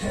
[0.00, 0.08] 欢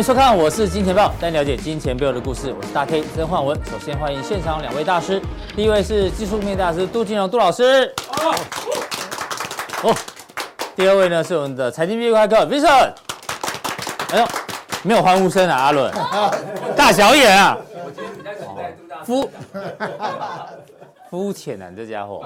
[0.00, 2.52] 迎收看，我是金钱爆，带你了解金钱背后的故事。
[2.52, 3.58] 我是大 K 曾焕文。
[3.64, 5.20] 首先欢迎现场两位大师，
[5.56, 7.92] 第一位是技术面大师杜金荣杜老师。
[9.82, 9.94] 哦。
[10.74, 12.92] 第二位呢是我们的财经 V 怪客 Vincent。
[14.12, 14.26] 哎呦，
[14.82, 15.92] 没有欢呼声啊，阿伦，
[16.76, 17.58] 大小眼啊。
[17.84, 19.30] 我今天比较期待杜大肤
[21.10, 22.24] 肤浅啊，你这家伙。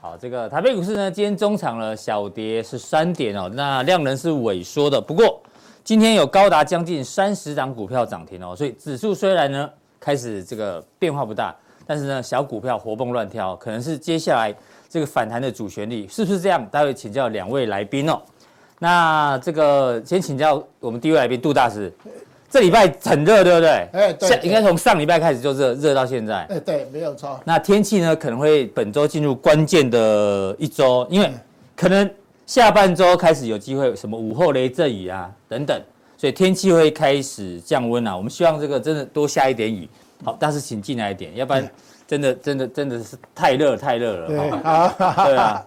[0.00, 5.40] 好，这个台北股市呢，今天中场了小跌是三点哦，那量能是萎缩的，不过。
[5.84, 11.54] 今天有高达将近三十档股票涨停哦，所以指数虽然呢开始这个变化不大，
[11.86, 14.52] 但是呢小股票活蹦乱跳，可能是接下来
[14.96, 16.66] 这个反弹的主旋律，是不是这样？
[16.70, 18.18] 待会请教两位来宾哦。
[18.78, 21.92] 那这个先请教我们第一位来宾杜大师，
[22.48, 23.70] 这礼拜很热，对不对？
[23.92, 26.44] 哎，对，应该从上礼拜开始就热，热到现在。
[26.44, 27.38] 哎，对，没有错。
[27.44, 31.30] 那天气呢可能会本周进入关键的一周，因为
[31.76, 32.10] 可能。
[32.46, 35.82] 下半周开始有机会，什么午后雷阵雨啊等等，
[36.16, 38.16] 所以天气会开始降温啊。
[38.16, 39.88] 我们希望这个真的多下一点雨，
[40.22, 41.68] 好，但是请进来一点，要不然
[42.06, 44.26] 真的真的真的是太热太热了。
[44.26, 45.66] 对对啊。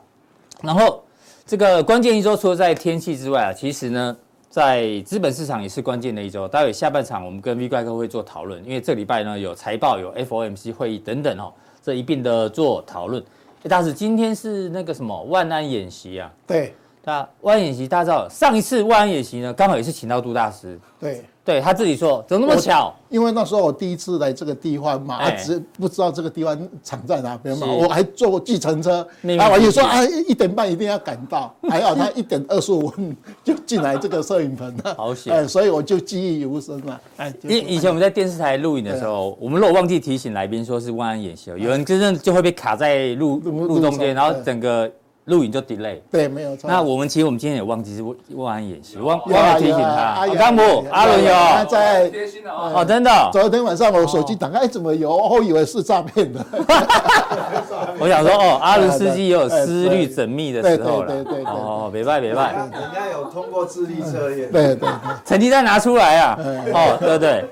[0.62, 1.04] 然后
[1.46, 4.18] 这个关键一周，除了在天气之外啊，其实呢，
[4.50, 6.48] 在资本市场也是关键的一周。
[6.48, 13.24] 待会下半场我们跟 V 怪客会做讨论，因为这礼拜呢有财报、有 FOMC 会议等等哦，这一并的做讨论。
[13.68, 16.32] 大师，今天是那个什么万安演习啊？
[16.48, 16.74] 对，
[17.10, 20.80] 他万安演习，大家知道上一次万安演习呢，刚好也是请到杜大师。
[21.00, 21.24] 对。
[21.46, 22.94] 对他自己说，怎么那么巧？
[23.10, 29.00] 因为那时候我第一次来这个地方嘛，啊，只不知道这个地方场在哪边嘛，我还坐过计程车，
[29.40, 37.02] 啊，我就说啊，一点半一定要赶到，还好他一点二十五分就进来这个摄影棚了，好险，所以我就记忆犹深了。
[37.18, 44.92] 哎，以以前我们在电视台录影的时候，我们如果忘记提醒来宾说是万安演习，有人真正就会被卡在路路中间，然后整个。
[45.26, 46.68] 录影就 delay，对，没有错。
[46.68, 48.04] 那我们其实我们今天也忘记是
[48.36, 50.28] 万安演习，忘忘了提醒他。
[50.38, 52.12] 刚姆，阿伦有，他在
[52.48, 53.30] 哦，真的。
[53.32, 55.16] 昨天晚上我手机打开，怎么有？
[55.16, 56.44] 我以为是诈骗的。
[58.00, 61.08] 我想说，哦，阿伦司机也有思虑缜密的时候了。
[61.08, 61.46] 对对对。
[61.46, 62.54] 哦，别拜别拜。
[62.54, 64.52] 人家有通过智力测验。
[64.52, 64.90] 对对。
[65.26, 66.40] 成绩单拿出来啊！
[66.74, 67.46] 哦，对对。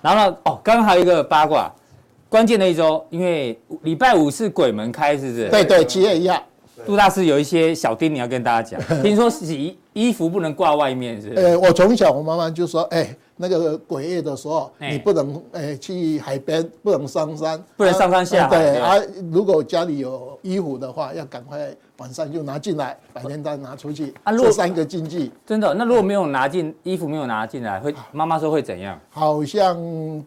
[0.00, 0.36] 然后呢？
[0.44, 1.70] 哦，刚刚还有一个八卦，
[2.28, 5.48] 关键的一周，因为礼拜五是鬼门开，是不是？
[5.48, 6.42] 对对，七月一号。
[6.86, 11.32] 杜大师有一些小叮咛要跟大家讲， 听说洗衣服不能挂外面，是？
[11.34, 18.58] 呃，我从小我妈妈就说，哎，那个鬼夜的时候，你不能哎去海边，不能上山，不能上山下海。
[18.58, 18.96] 对啊，
[19.30, 24.12] 如果家里有衣服的话，要赶快晚上就拿进来，白天再拿出去。
[24.24, 25.30] 啊，这三个禁忌。
[25.46, 25.72] 真的？
[25.74, 28.98] 那如果没有拿进衣服，没有拿进来，会妈妈说会怎样？
[29.10, 29.76] 好像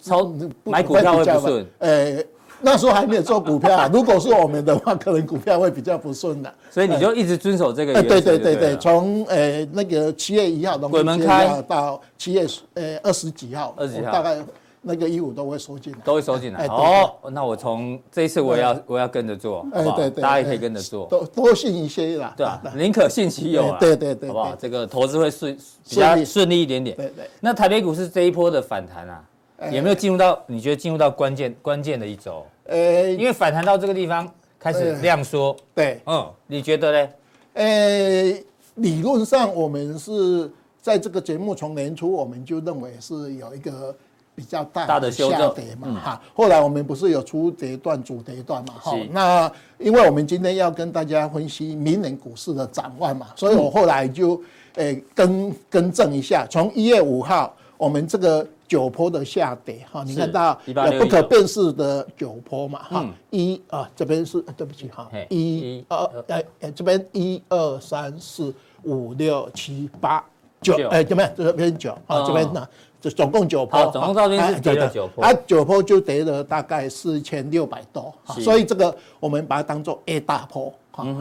[0.02, 0.32] 超
[0.64, 1.66] 买股票会不顺。
[1.80, 2.24] 哎。
[2.66, 6.52] 那时候还没有做股票， 如果是我们的话，可能股票会比较不顺的。
[6.72, 7.94] 所以你就一直遵守这个。
[8.02, 14.38] 对对对对，从呃那个七月一号鬼门开到七月呃二十几号，二十几号大概
[14.82, 16.66] 那个衣服都会收进来，都会收进来。
[16.66, 20.10] 哦，那我从这一次我要我要跟着做，好不好？
[20.10, 22.34] 大家也可以跟着做，多多信一些啦。
[22.36, 23.78] 对啊，宁可信其有啊。
[23.80, 24.56] 对对对，好不好？
[24.60, 25.56] 这个投资会顺
[25.88, 26.96] 比较顺利一点点。
[26.98, 27.30] 对对。
[27.40, 29.24] 那台北股市这一波的反弹啊，
[29.72, 32.44] 有没有进入到你觉得进入到关键关键的一周？
[32.66, 34.28] 呃，因为反弹到这个地方
[34.60, 37.10] 开始量缩，对，嗯，你觉得呢？
[37.54, 38.34] 呃，
[38.76, 43.96] 理论上我们是在这个节目从年初我们就认为是有一个
[44.34, 46.22] 比较大的下跌嘛，哈。
[46.34, 48.98] 后来我们不是有初跌段、主跌段嘛，哈。
[49.12, 54.42] 那因为我们今天要跟大家分析明年股市的展望嘛，所以我后来就
[54.74, 58.48] 呃更更正一下，从一月五号我们这个。
[58.68, 66.24] 九波的下跌哈，你看到有不可辨识的九波嘛哈，一啊这边是对不起哈，一二。
[66.28, 68.54] 哎哎这边一二三四
[68.84, 70.24] 五六七八
[70.62, 72.68] 九哎这边这边九啊这边呢
[73.00, 80.74] 这总共九波，总共到这边是跌了九波，啊九波就跌了大概四千六百多，所以这个我们把它当做 A 大波。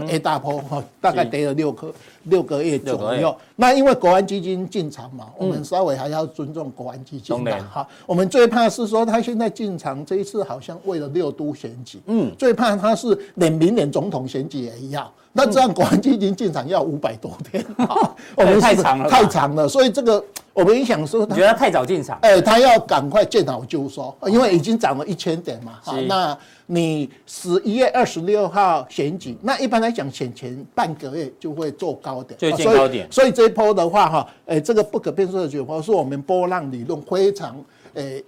[0.08, 1.92] A 大波哈， 大概跌了六个
[2.24, 3.34] 六个月左右。
[3.56, 7.86] 那因为国安基金进场嘛，我们稍微还要尊重国安基金的哈。
[8.06, 15.10] 我们最怕是说他现在进场这一次好像为了六都选举，嗯，最怕他是连明年总统选举也要。
[15.32, 17.64] 那这样国安基金进场要五百多天，
[18.36, 19.68] 我们太长了，太长了。
[19.68, 20.24] 所以这个
[20.54, 22.18] 我们想说，你觉得他太早进场？
[22.22, 25.80] 哎，他要赶快见好就收，因为已经涨了一千点嘛。
[25.82, 26.36] 好，那
[26.66, 33.06] 你十一月二十六号选举，那一般来讲选前半个月就会做高点，就见高点。
[33.10, 37.56] 所以这一波的话，哈，哎，这个不可变数的九波是我们波浪理论非常，
[37.94, 38.22] 哎。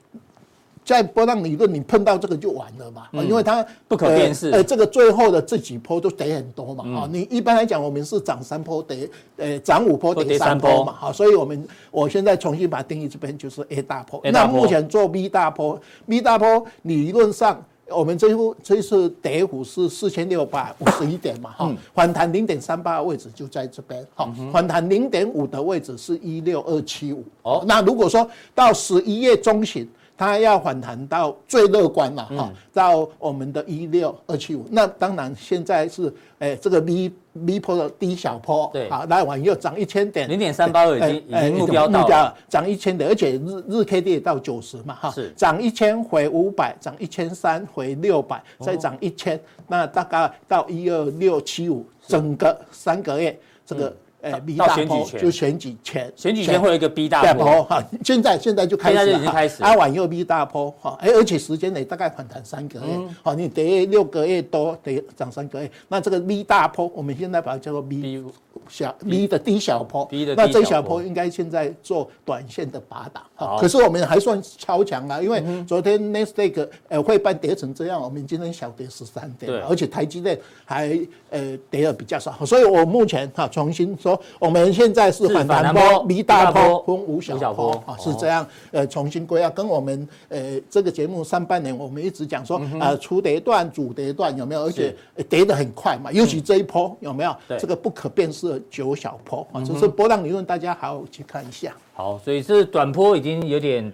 [0.87, 3.09] 在波浪理论，你碰到这个就完了嘛？
[3.13, 4.51] 因为它不可辨识。
[4.51, 7.01] 呃，这个最后的这几波都跌很多嘛。
[7.01, 10.93] 啊，你一般来讲，我们是涨三波跌，呃，涨五波跌三波嘛。
[10.93, 14.21] 好，所以我们我现在重新把它定义这边就是 A 大波。
[14.33, 21.51] 那目前做 B 大波，B 大波理论上，我们这一这一次跌幅是四千六百五十一点嘛。
[21.51, 24.07] 哈，反弹零点三八的位置就在这边。
[24.15, 27.25] 好，反弹零点五的位置是一六二七五。
[27.43, 29.85] 哦，那如果说到十一月中旬。
[30.17, 34.65] 它要反弹到最乐观了哈，到我们的一六二七五。
[34.71, 45.31] 那当然现在是诶这个 V V 坡的低小坡，对，好，来往又涨一千点，零点三八已经已经目标到了，涨一千点，而且日日 K D 也到九十嘛哈，是。
[45.37, 49.39] 涨一千回五百，涨一千三回六百，再涨一千，
[49.69, 53.95] 那大概到一二六七五，整个三个月这个。
[54.27, 57.63] 哎，B 大波就选举前，选举前会有一个 B 大坡。
[57.63, 62.87] 哈，现在现在就开始，现在已经开始，啊，往右 B 大坡哈，哎，而且时间内大概反弹三个月，
[63.23, 68.25] 好，你跌六个月多，得涨三个月，那这个 B 大坡，我们现在把它叫做 B
[68.69, 80.99] 小 B 的低小坡，那这小坡应该现在做短线的拔档，好，可是我们还算超强啊，因为昨天 n e s t a q 呃会办跌成这样，我们今天小跌十三点，而且台积电还
[81.31, 84.16] 呃跌的比较少，所以我目前哈重新说。
[84.39, 88.47] 我们现在是反弹波、离大波、分五小波啊，是这样。
[88.71, 94.65] 呃，重新归啊跟我们呃这个节目上半年我们一直讲说，啊，初跌段、主跌段有没有？
[94.65, 94.95] 而且
[95.29, 97.37] 跌得很快嘛，尤其这一波有没有？
[97.59, 101.75] 这个不可辨识的九小波啊，这是波浪理论，大家好好去看一下。
[101.95, 103.93] 好，所以是短波已经有点。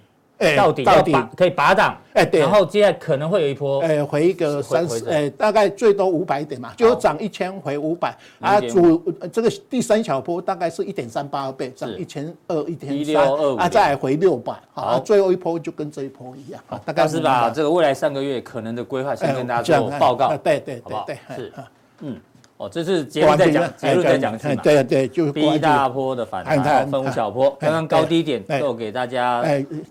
[0.57, 1.13] 到底到底。
[1.37, 9.03] 可以拔档，哎，对，然后接下来可能会有一波，哎，回一个三十，哎，大概最多五百点嘛，就涨一千回五百，啊，主
[9.33, 21.53] 这个第三小波大概是一点三八倍，涨一千二一点三，啊，再回六百，好，最后一波就跟这一波一样，大概是把这个未来三个月可能的规划先跟大家做报告，对对对对，是，
[22.01, 22.21] 嗯。
[22.63, 24.63] 哦，这是结论在讲，结论在讲是嘛？
[24.63, 29.43] 对对，就是 B 大波的反弹，分五小波，刚刚高低点都给大家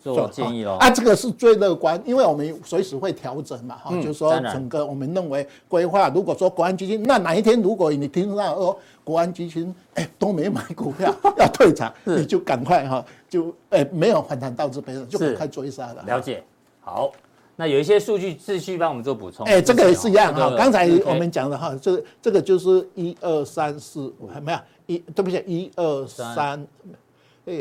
[0.01, 0.77] 做建议喽。
[0.77, 16.03] 啊，这个是最乐观，因为我们随时会调整嘛，哈，就是说整个我们认为规划，如果说国安基金，那哪一天如果你听到哦国安基金哎都没买股票 要退场，你就赶快哈，就哎没有反弹到这边了，就赶快追杀了。
[16.07, 16.41] 了解，
[16.79, 17.11] 好。
[17.55, 19.45] 那有一些数据继续帮我们做补充。
[19.45, 20.55] 哎，这个也是一样哈。
[20.57, 26.67] 刚才我们讲的哈，这这个就是一二三四五，还没有一，对不起，一二三，
[27.45, 27.53] 呃，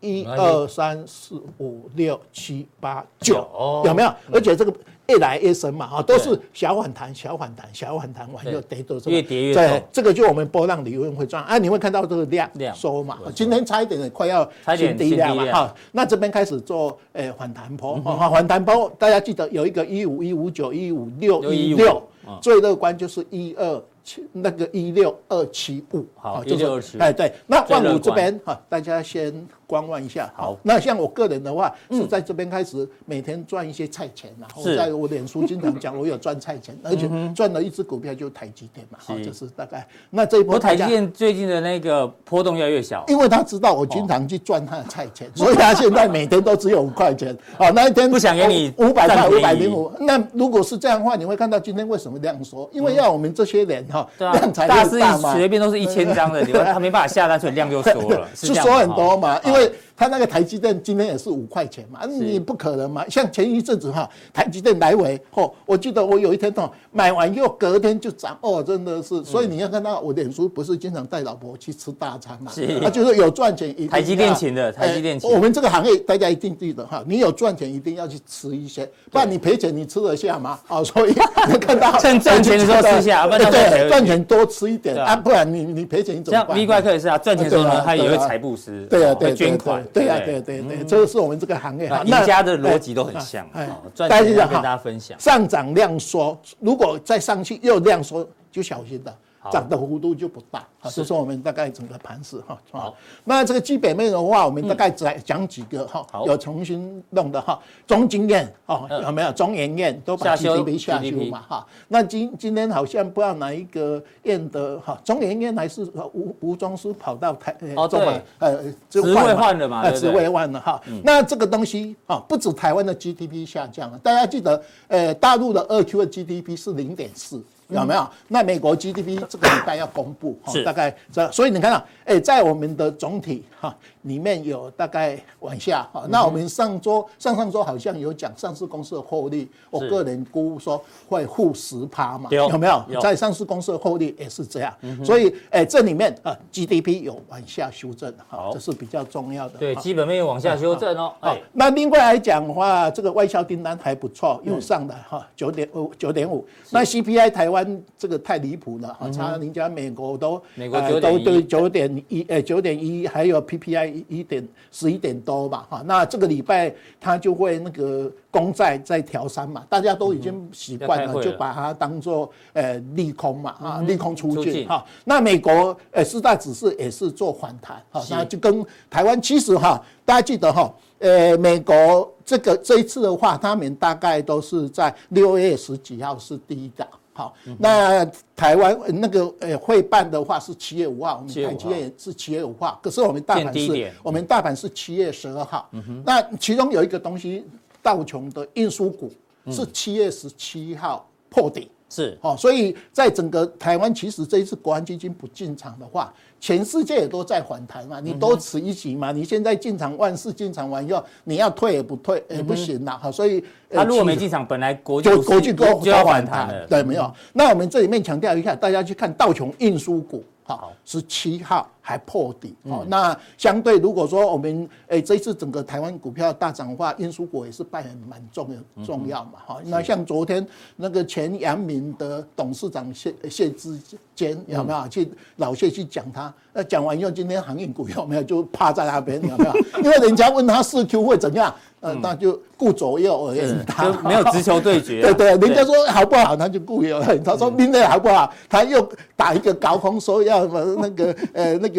[0.00, 4.12] 一二三四五六七八九，有没有？
[4.32, 4.72] 而且这个。
[5.08, 9.82] 越来越深嘛，哈，都是小反弹、小反弹、小反弹完又跌多，越跌越重。
[9.92, 22.02] 这个就我们波浪理论会赚啊，你会看到这个量收嘛，今天差一点快要新低量嘛，哈，那这边开始做诶反弹波，反弹波，大家记得有一个一五一五九一五六一六，
[22.40, 24.22] 最乐观就是一二七。
[24.32, 29.32] 那个一六二七五，好，一六二七，哎，对，那万五这边哈，大家先
[29.66, 30.32] 观望一下。
[30.36, 39.86] 好，那像我个人的话，是在这边开始每天赚一些菜钱，然后在我脸书经常讲， 我有赚菜钱，而且赚了一只股票就是台积电嘛，好，就是大概。
[40.10, 47.36] 那这一波台积电最近的那个波动越来越小，因为他知道我经常去赚他的菜钱，所以他现在每天都只有五块钱。
[47.58, 49.92] 好，那一天不想给你五百块，五百零五。
[50.00, 52.68] 那如果是这样的话，你会看到今天为什么这样说？
[52.72, 53.84] 因为要我们这些人。
[53.90, 54.98] 哈，量才，大师
[55.34, 59.83] 随便都是一千张的， 他没办法下单，所以量就缩了， 是缩很多嘛，因为。
[59.96, 63.04] 他那个台积电今天也是五块钱嘛，你不可能嘛？
[63.08, 69.22] 像前一阵子哈，台积电来回哦，我记得我有一天哦，买完又隔天就涨哦，真的是。
[69.24, 72.50] 所以你要看到我脸书不是经常带老婆去吃大餐嘛？
[72.52, 73.88] 是，他就是有赚钱一定。
[73.88, 75.30] 台积电请的，台积电请。
[75.30, 80.58] 我们这个行业大家一定记得哈，你有赚钱一定要去吃一些，不然你赔钱你吃得下吗？
[80.68, 81.14] 哦，所以
[81.48, 86.48] 你看到趁赚钱的时候吃下，对，赚钱多吃一点啊，不然你你赔钱你怎么办？
[86.48, 89.83] 像 V 怪客也是啊，赚钱的时候呢，他也会财布施，对啊，对捐款。
[89.92, 93.46] 对啊，对对对，这个是我们这个行业哈，赢家的逻辑都很像。
[93.52, 99.16] 哎，赚钱跟大家分享，上涨量缩，如果再上去又量缩，就小心了。
[99.50, 100.66] 涨的幅度就不大。
[100.78, 102.58] 好，这是我们大概整个盘势哈。
[102.70, 107.58] 好，那这个基本面的话，我们大概再讲几个哈，有重新弄的哈。
[107.86, 111.66] 中经院哦，有没有中研院都把 GDP 下修嘛哈？
[111.88, 115.82] 那今今天好像不知道哪一个院的哈，中研院还是
[116.12, 120.80] 吴吴宗书跑到台哦对，呃职位换了嘛，职位换了哈。
[121.02, 127.42] 那这个东西啊，不止台湾的 GDP 下降了，大家记得呃，大陆的二 Q 的 GDP 是零点四。
[127.68, 128.08] 有没有？
[128.28, 136.04] 那美国 GDP 这个礼拜要公布，大概这，所以你看到，哎，在我们的总体哈里面有大概往下哈。
[136.08, 143.00] 那我们上周、上上周好像有讲上市公司的获利，我个人估说会负十趴嘛，有没有？
[143.00, 149.58] 在上市公司的获利也是这样，所以哎，这里面啊 GDP 有往下修正，好，这是比较重要的。
[149.58, 151.12] 对，基本面有往下修正哦。
[151.20, 156.46] 好，那另外来讲的话，这个外销订单还不错，又上来哈，九点五九点五。
[156.70, 157.64] 那 CPI 台湾。
[157.96, 186.86] 这个太离谱了，哈，差人家美国都美国都对九点一，哎九点一，还有 PPI 一点十一点多吧，哈，那这个礼拜它就会那个公债在调三嘛，大家都已经习惯了，就把它当做呃利空嘛，啊利空出尽哈，那美国呃四大指数也是做反弹，哈，那就跟台湾其实哈，大家记得哈，呃美国这个这一次的话，他们大概都是在六月十几号是第一档。
[187.14, 188.04] 好，那
[188.34, 195.70] 台湾那个呃会办的话是七月五号，我们台积电是七月五号，可是我们大盘是，我们大盘是七月十二号。
[196.04, 197.44] 那其中有一个东西，
[197.80, 199.12] 道琼的运输股
[199.50, 201.68] 是七月十七号破顶。
[201.94, 217.08] 是，哦，所以在整个台湾，其实这一次国安基金不进场的话，全世界也都在反弹嘛，你多此一举嘛，你现在进场万事进场完以后，你要退也不退也不行了哈，所以他如果没进场，本来国就国际都要反弹，对，没有。
[217.32, 220.24] 那我们这里面强调一下，大家去看道琼运输股。
[220.46, 222.82] 好，十七号还破底哦。
[222.88, 229.32] 那相对如果说我们诶这一次整个台湾股票大涨的话，运输股也是扮演蛮重要重要嘛。
[229.46, 230.44] 哈，那像昨天
[230.76, 233.78] 那个前阳明的董事长谢谢志
[234.14, 236.32] 坚有没有去老谢去讲他？
[236.54, 239.52] 那讲完以后，今天航运股有没有就趴在那边有没有？
[239.84, 241.54] 因为人家问他四 Q 会怎样？
[241.80, 245.02] 呃，那就顾左右而言他，就没有直球对决。
[245.12, 246.98] 对对，人家说好不好，他就顾右。
[247.22, 251.73] 他说明天好不好，他又打一个高空，说要把那个呃那个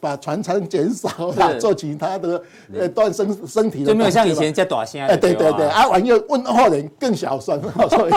[0.00, 1.08] 把船舱减少，
[1.58, 2.42] 做其他的
[2.74, 3.84] 呃锻身身体。
[3.84, 5.06] 就没有像以前在短线。
[5.06, 8.12] 哎，对对对，啊，完又问后人更小声，所以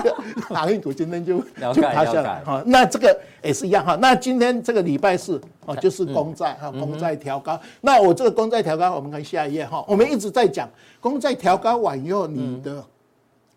[0.53, 1.39] 航运股今天就
[1.73, 2.41] 就趴下来。
[2.45, 3.97] 哈，那这个也是一样哈。
[4.01, 7.59] 那今天这个礼拜四哦，就是公债哈，公债调高。
[7.81, 10.69] 那我这个公债调高，我们看下一页哈，我们一直在讲。
[11.01, 12.83] 公债调高完以后，你的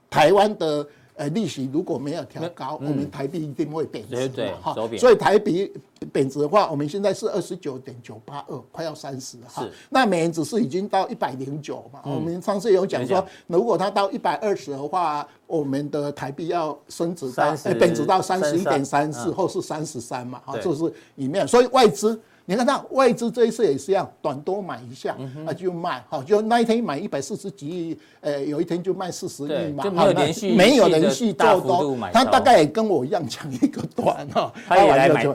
[0.09, 4.75] 台湾的呃利息如果没有调高，我们台币一定会贬值嘛哈。
[4.99, 5.73] 所以台币
[6.13, 9.67] 贬值的话，我们现在是二十九点九八二，快要三十了哈。
[9.91, 12.01] 那美元指数已经到一百零九嘛。
[12.05, 20.41] 我们上次有讲说，如果它到一百二十的话，我们的台币要升值到贬值到三十一点三四或是三十三嘛。
[20.45, 21.47] 哈，就是里面。
[21.47, 22.21] 所以外资。
[22.45, 35.27] 你看它外资这一次也是一样，短多买一下，啊就卖，好，就那一天买一百四十几亿，呃，有一天就卖四十亿嘛，没有连续没有连续做多，他大概也跟我一样讲一个短哈，他也来买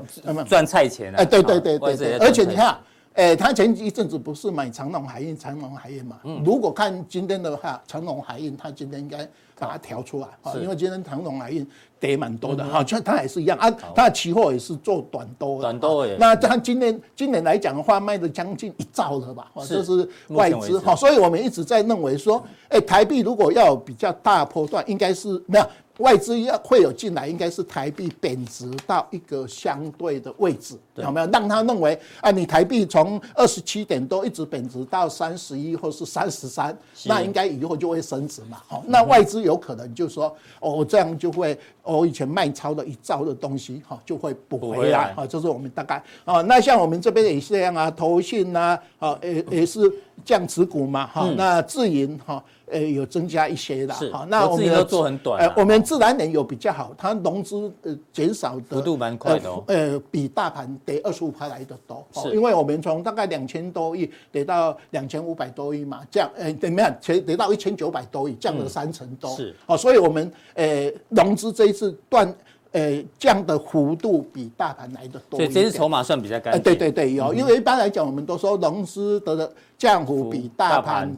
[0.43, 2.77] 赚菜钱啊，哎，对对对对对，而且你看，
[3.17, 11.67] 哎，他前一阵子不是买长隆海运，长隆海运嘛，如果看今天的话，长隆海运他今天应该把它调出来，啊，因为今天长隆海运。
[11.99, 16.15] 跌蛮多的哈，就它也是一样啊，它的期货也是做短多的，短多耶。
[16.19, 19.51] 那它今年今年来讲的话，卖的将近一兆了吧？
[19.67, 25.65] 这是外资哈，所以我们一直在认为说，哎，台币如果要有比较大波段，应该是没有。
[25.99, 32.31] 外资要会有进来，应该是台币贬值到一个相对的位置，有没有让他认为啊？
[32.31, 38.61] 你台币从二十七点多一直贬值到三十一或是三十三，那应该以后就会升值嘛？
[38.67, 45.25] 好，那外资有可能就说哦，这样就会我以前卖超的一兆的东西哈，就会补回来啊。
[45.25, 46.41] 这是我们大概啊。
[46.43, 49.79] 那像我们这边也是这样啊，投信呐，啊也也是
[50.23, 52.43] 降持股嘛，哈，那自营哈。
[52.69, 72.35] 呃，有增加一些的，好，那我们做很短，呃，我们自然人有比较好，它融资呃减少的幅度蛮快的，呃，比大盘跌二十五块来的多，是，因为我们从大概两千多亿跌到两千五百多亿嘛，降，呃，怎么样，跌到一千九百多亿，降了三成多，是，哦，所以我们呃融资这一次断，
[72.73, 81.15] 呃降的幅度比大盘来的多，所以这次筹码算比较干净，对对对，有，因为一般来讲，我们都说融资的降幅比大盘。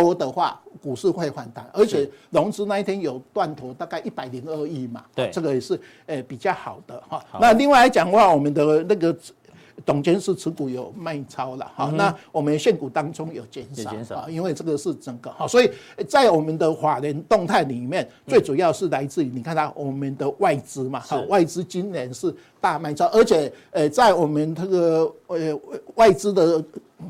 [0.00, 7.22] 多的话，股市会反弹，而且融资那一天有断头，大概一百零二亿嘛，对，这个也是诶比较好的哈。
[7.40, 9.14] 那另外来讲的话，我们的那个。
[9.86, 15.68] 董监事持股有卖超了哈，那我们现股当中有减少啊，因为这个是整个哈，所以
[16.06, 25.60] 在我们的法人动态里面，最主要是来自于你看到我们的外资嘛，哈，外资今年是大卖超，而且呃，在我们这个呃
[25.94, 26.62] 外资的。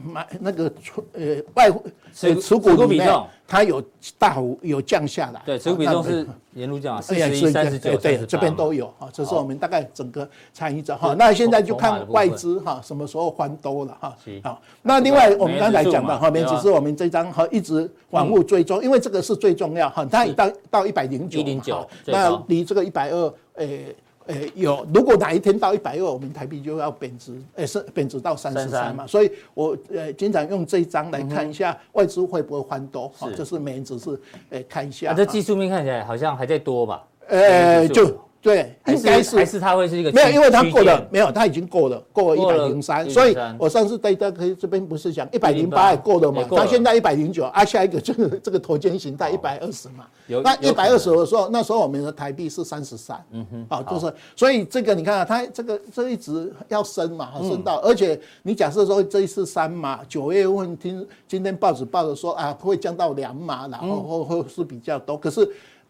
[0.04, 0.72] 买那个
[1.12, 1.70] 呃外
[2.12, 3.82] 持持股比重，它有
[4.18, 5.42] 大幅有降下来。
[5.44, 9.08] 对，持股比重是沿路降啊，四十一、三十九，对，这边都有啊。
[9.12, 11.14] 这是我们大概整个参与者哈。
[11.18, 14.16] 那现在就看外资哈什么时候翻多了哈。
[14.42, 20.04] 好，那另外我们刚才讲的哈，面只是我们这张哈一直往后追踪，因为这个是最重要哈。
[20.04, 23.94] 它已到到一百零九，一零九，那离这个一百二诶。
[24.26, 34.18] 诶、欸，有，如果哪一天到一百二，我们台币就要贬值，诶、欸，是贬值到三十三嘛，所以我呃经常用这一张来看一下外资会不会翻多，好，就是美元指数
[34.50, 35.10] 诶看一下。
[35.10, 37.04] 啊，这技术面看起来好像还在多吧？
[37.28, 38.16] 诶、欸，就。
[38.42, 39.36] 对，应该是。
[39.36, 65.48] 还是它会是一个没有，因为它过了没有，它已经过了，过了一百零三，所以我上次在这这边不是讲一百零八也过了嘛，它现在一百零九，啊，下一个就 是这个头肩形态一百二十嘛，那一百二十的时候，那时候我们的台币是三十三，嗯哼，好，就是所以这个你看啊，它这个这一直要升嘛，升到，而且你假设说这一次三嘛，九月份听今天报纸报的说啊会降到两码，然后会会是比较多，可是。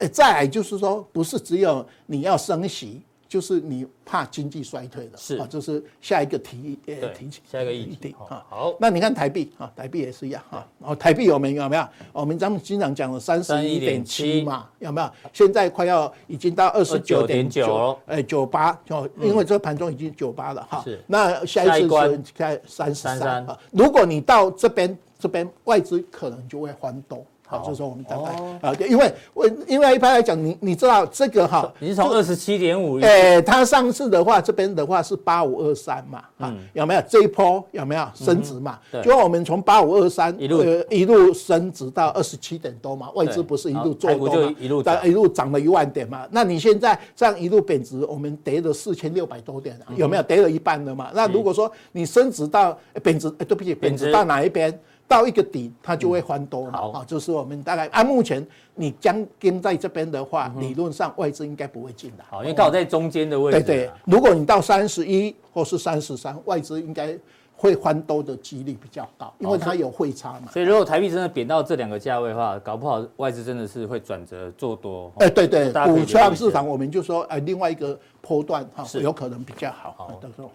[0.08, 8.44] 再来就是说，不是只有你要升息，就是你怕经济衰退的，是啊，就是下一个提呃提起下一个议题啊。
[8.48, 10.66] 好，那你看台币啊，台币也是一样啊。
[10.80, 11.62] 哦，台币有没有？
[11.62, 11.88] 有没有？
[12.12, 15.10] 我们咱们经常讲的三十一点七嘛，有没有？
[15.32, 20.82] 现在快要已经到二十九点九，哎，九八就因为这盘中已经九八了哈。
[20.84, 21.02] 是。
[21.06, 23.58] 那下一次是在三十三啊。
[23.70, 27.24] 如果你到这边，这边外资可能就会翻多。
[27.58, 37.02] 好，就是说我们大概啊，因为我因为一般来讲，你你知道这个哈，你是从二十七点五，哎，它上次的话，这边的话是八五二三嘛，啊，有没有？
[37.08, 38.78] 这一波有没有升值嘛？
[39.04, 40.62] 就我们从八五二三一路。
[40.88, 46.26] 一路升值到二十七点多嘛，外资不是一路做多嘛，一路一路涨了一万点嘛？
[46.30, 50.22] 那你现在这样一路贬值，我们跌了四千六百多点，有没有？
[50.22, 51.10] 跌了一半了嘛？
[51.14, 54.72] 那如果说你升值到贬值，哎，对不起，贬值到哪一边？
[55.08, 56.78] 到一个底，它就会翻多嘛。
[56.78, 62.24] 好，好，就是我们大概按目前你将跟在这边的话，理论上外资应该不会进来。
[62.30, 63.60] 好，因为刚好在中间的位置。
[63.60, 67.14] 对对，如果你到三十一或是三十三，外资应该
[67.54, 70.50] 会翻多的几率比较高，因为它有汇差嘛。
[70.50, 75.12] 所以如果台币真的贬到这两个价位的话，搞不好外资真的是会转折做多。
[75.18, 79.94] 哎，对对，股票市场我们就说，哎，另外一个波段哈，有可能比较好。
[79.98, 80.50] 好，到时候。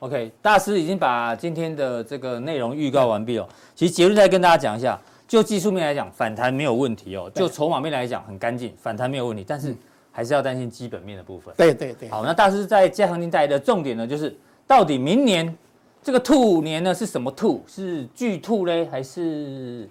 [0.00, 3.48] OK，大师已经把今天的这个内容预告完毕了。
[3.74, 7.28] 其实结论再跟大家讲一下，就技术面来讲，反弹没有问题哦。
[7.34, 9.44] 就筹码面来讲，很干净，反弹没有问题。
[9.46, 9.74] 但是
[10.12, 11.52] 还是要担心基本面的部分。
[11.56, 12.08] 对对对。
[12.10, 14.36] 好，那大师在加强錠带来的重点呢，就是
[14.68, 15.52] 到底明年
[16.00, 17.64] 这个兔年呢是什么兔？
[17.66, 19.88] 是巨兔嘞，还是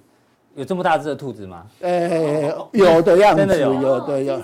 [0.55, 1.65] 有这么大只的兔子吗？
[1.81, 4.41] 呃，有的样子，真的有，有的有。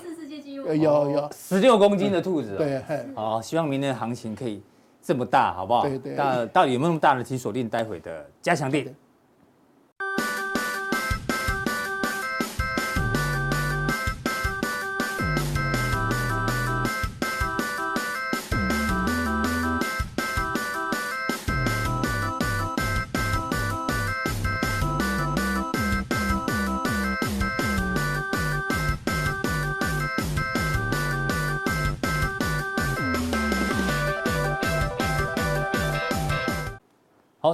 [0.66, 2.56] 有有有十六公斤的兔子。
[2.58, 2.82] 对。
[3.14, 4.62] 好，希望明年的行情可以。
[5.04, 5.82] 这么大，好不好？
[5.84, 6.16] 对对。
[6.16, 7.24] 那到底有没有那么大的？
[7.24, 8.88] 请锁定待会的加强錠。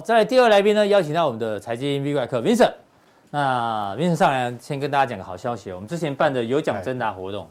[0.10, 2.74] 好，再来第二来宾呢，邀请到我们的财经 V 怪客 Vincent。
[3.30, 7.48] 那 Vincent 上来先跟大家讲个好消息，我们之前办的有奖征答活动，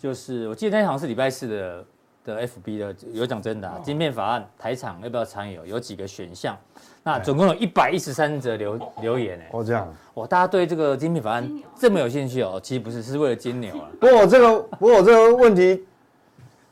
[0.00, 1.84] 就是我记得那好像是礼拜四的
[2.24, 5.60] 的 FB 的有奖征答，晶片法案台厂要不要参与？
[5.64, 6.58] 有几个选项，
[7.04, 9.48] 那总共有一百一十三则留留言哎。
[9.52, 9.88] 哦，这样。
[10.14, 12.58] 哇，大家对这个晶片法案这么有兴趣哦？
[12.60, 13.88] 其实不是，是为了金牛啊。
[14.00, 15.84] 不过我这个，不过我这个问题，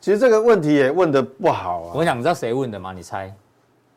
[0.01, 1.93] 其实这个问题也问的不好啊。
[1.95, 2.93] 我想知道谁问的吗？
[2.93, 3.33] 你猜？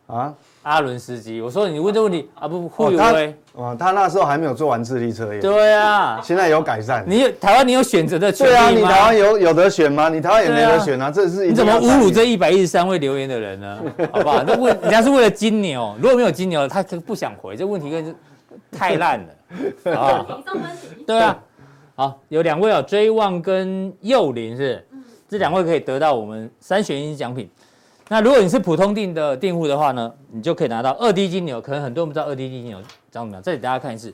[0.06, 0.32] 啊？
[0.64, 3.36] 阿伦斯基，我说你问这问题啊，不会不会？
[3.54, 5.42] 哦，他那时候还没有做完智力测验。
[5.42, 7.04] 对啊，现在有改善。
[7.06, 10.10] 你有台湾，你有选择的权利对啊，你台湾有有得选吗？
[10.10, 13.80] 你台湾也没得选啊，这是你怎么侮辱这一百一十三位留言的人呢？
[14.12, 14.42] 好不好？
[14.44, 17.56] 那问人家是为了金牛，如果没有金牛，他就不想回。
[17.56, 18.16] 这问题跟
[18.72, 20.26] 太烂了啊！
[21.06, 21.38] 对啊，
[21.96, 24.84] 好，有两位啊，追望跟幼林是，
[25.28, 27.50] 这两位可以得到我们三选一奖品。
[28.10, 31.60] 那如果你是普通定的订户的话呢，你就可以拿到二 D 金牛。
[31.62, 34.14] 可能很多人不知道二 D 金牛长怎么样，这里大家看一次，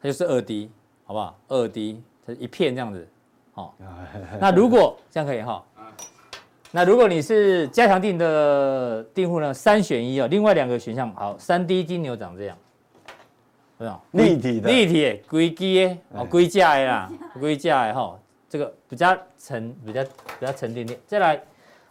[0.00, 0.70] 它就是二 D，
[1.04, 1.36] 好不好？
[1.48, 3.08] 二 D 它一片这样子，
[3.54, 3.72] 哦。
[4.40, 5.64] 那如果这样可以哈？
[6.72, 9.54] 那如果你是加强定的订户呢？
[9.54, 12.56] 三选一哦，另外两个选项好，三 D 金牛长这样，
[13.78, 14.00] 对吧？
[14.10, 20.98] 立体的，立体的，规机的哦，规架的啦，规架的哈，这个比较沉，比较比较沉甸甸。
[21.06, 21.40] 再来，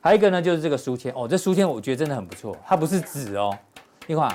[0.06, 3.58] 还有一个呢，就是这个书签哦，这书签我觉得真的很不错，它不是纸哦，
[4.06, 4.30] 你看，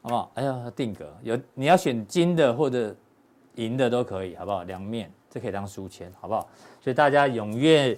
[0.00, 0.30] 好不好？
[0.32, 2.96] 哎呀，定格有你要选金的或者
[3.56, 4.62] 银的都可以，好不好？
[4.62, 6.48] 两面这可以当书签，好不好？
[6.80, 7.94] 所以大家踊跃。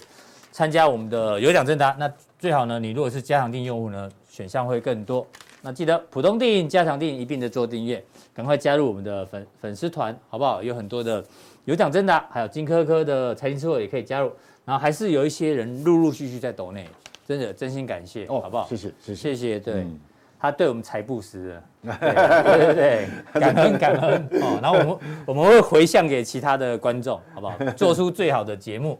[0.51, 5.25] 参加我们的有奖征答，那最好呢，你如果是加强錠用户呢，选项会更多。
[5.62, 8.03] 那记得普通錠、加强錠一并的做订阅，
[8.35, 10.61] 赶快加入我们的粉粉丝团，好不好？
[10.61, 11.25] 有很多的
[11.66, 14.33] 有奖征答，还有金科科的财经吃货也可以加入。
[14.68, 16.87] 然后还是有一些人陆陆续续在抖内，
[17.26, 18.66] 真的真心感谢哦，好不好？
[18.68, 19.98] 谢谢谢谢谢谢，对、嗯、
[20.38, 23.09] 他对我们财布施的，对对对，
[23.40, 24.59] 感恩感恩哦。
[24.61, 27.57] 然后我们我们会回向给其他的观众，好不好？
[27.74, 28.98] 做出最好的节目。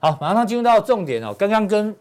[0.00, 1.32] 好，马上进入到重点哦。
[1.38, 1.94] 刚刚跟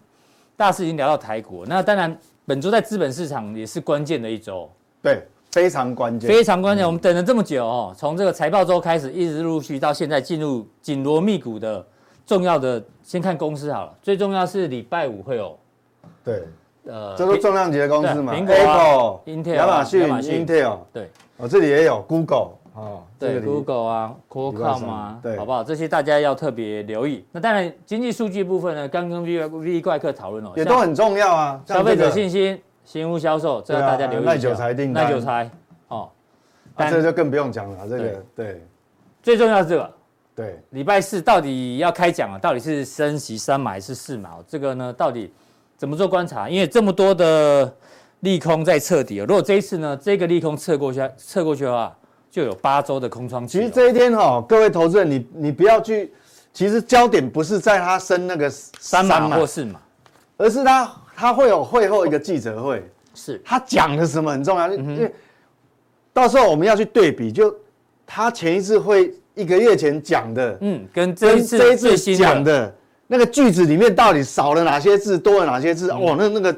[0.58, 2.17] 大师已经聊到台股，那当然
[2.48, 4.67] 本周在资本市场也是关键的一周，
[5.04, 6.84] 对，非常关键，非常关键。
[6.84, 11.86] 我们等了这么久哦，从这个财报周开始，一直陆续到现在进入紧锣密鼓的
[12.26, 13.94] 重要的，先看公司好了。
[14.02, 15.58] 最重要是礼拜五会有，
[16.24, 16.44] 对，
[16.86, 22.52] 呃，这都重量级的公司嘛，苹果、啊、Intel、亚马逊、Intel，对，哦这里也有 Google。
[22.74, 25.62] 哦，对，Google 啊，Qualcomm 啊，对，好不好？
[25.62, 27.26] 这些大家要特别留意。
[27.30, 31.62] 那当然，经济数据部分呢，刚跟 V V 怪客讨论了，也都很重要啊。
[31.68, 34.24] 消费者信心、新屋销售，这要大家留意。
[34.24, 35.52] 耐久财订单，耐久财，
[35.90, 36.10] 哦，
[36.74, 37.90] 但这就更不用讲了。
[37.90, 38.66] 这个对，
[39.22, 39.94] 最重要是这个。
[40.36, 44.38] 对，礼拜四到底要开讲了，到底是升息三码还是四码？
[44.48, 45.32] 这个呢，到底
[45.78, 46.50] 怎么做观察？
[46.50, 47.74] 因为这么多的
[48.22, 51.96] 利空在彻底，如果这一次呢，这个利空测过去，测过去的话。
[52.32, 53.58] 就有八周的空窗期。
[53.58, 56.13] 其实这一天哈、哦，各位投资人，你你不要去，
[56.54, 59.82] 其实焦点不是在他升那个三码或四码，
[60.38, 65.13] 而是他他会有会后一个记者会，是他讲的什么很重要，因为
[66.13, 67.54] 到时候我们要去对比，就
[68.08, 72.74] 他前一次会一个月前讲的，嗯，跟这一次这一次讲的
[73.08, 76.56] 那个句子里面到底少了哪些字，多了哪些字，哇，那那个。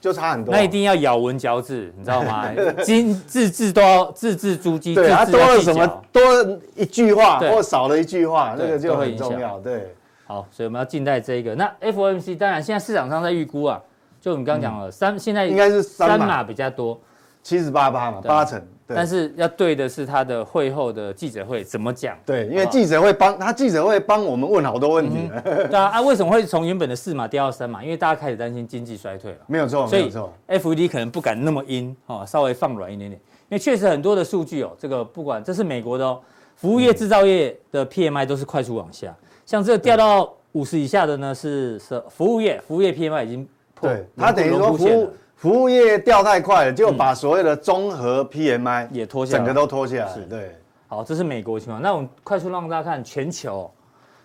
[0.00, 2.46] 就差很多，那一定要咬文嚼字，你知道吗？
[2.84, 4.94] 金字字都要字字珠玑。
[4.94, 6.04] 对，它多了什么？
[6.12, 9.58] 多了一句话或少了一句话，那个就很重要。
[9.60, 9.94] 对，
[10.26, 11.54] 好，所以我们要静待这一个。
[11.54, 13.80] 那 FOMC 当然现在市场上在预估啊，
[14.20, 17.00] 就我们刚刚讲了三，现在应该是三码比较多，
[17.42, 18.62] 七十八趴嘛，八成。
[18.86, 22.18] 但是要对的是他的会后的记者会怎么讲？
[22.26, 25.30] 对，因为记者会帮他记者会帮我们问好多问题。
[25.42, 27.82] 对啊，啊，为什么会从原本的四码掉到三码？
[27.82, 29.38] 因为大家开始担心经济衰退了。
[29.46, 30.32] 没有错，没有错。
[30.46, 33.18] 所以 FED 可能不敢那么阴哦，稍微放软一点点。
[33.48, 36.20] 因为确实很多的数据哦，这个不管这是美国的哦，
[36.56, 39.14] 服务业、制造业的 PMI 都是快速往下。
[39.46, 43.88] 像这个掉到五十以下的呢，是是服务业，服务业 PMI 已经破。
[43.88, 45.10] 对，它等于说服务。
[45.44, 50.10] 服务业掉太快了，就把所有的综合 PMI 也拖下来，整个都拖下来。
[50.10, 50.56] 是，对。
[50.86, 51.82] 好，这是美国情况。
[51.82, 53.70] 那我们快速让大家看全球，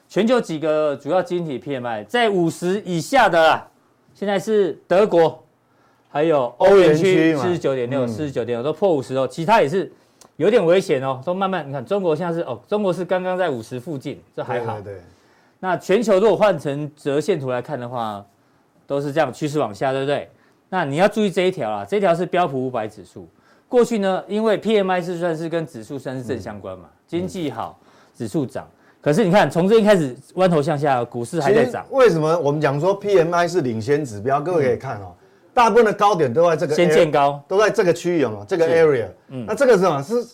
[0.07, 3.67] 全球几个主要经济体 PMI 在五十以下的啦，
[4.13, 5.43] 现在是德国，
[6.09, 9.27] 还有欧元区四十九点六、四十九点六都破五十哦。
[9.27, 9.91] 其他也是
[10.37, 14.79] 有点危险哦，都慢慢你看，中国现在是哦，中国是刚刚在五十附近，这还好。
[14.79, 15.01] 对，对。
[15.59, 18.25] 那全球如果换成折线图来看的话，
[18.87, 20.29] 都是这样趋势往下，对不对？
[20.69, 23.27] 那你要注意这一条啊，这条是标普五百指数。
[23.67, 27.79] 过去呢，因为 PMI 是算是跟指数算是正相关嘛，经济好，
[28.15, 28.67] 指数涨。
[29.01, 31.85] 可是你看，从这一开始弯头向下，股市还在涨。
[31.91, 34.41] 为什么我们讲说 PMI 是领先指标？
[34.41, 35.13] 各位可以看哦，
[35.53, 39.05] 大部分的高点都在这个先见高，都在这个区域嘛，这个 area。
[39.29, 40.03] 嗯，那这个是什么？
[40.03, 40.25] 是